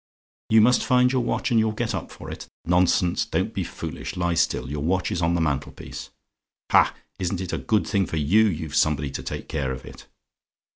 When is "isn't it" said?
7.19-7.53